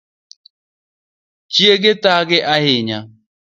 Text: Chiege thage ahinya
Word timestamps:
Chiege 1.53 1.91
thage 2.03 2.37
ahinya 2.53 2.99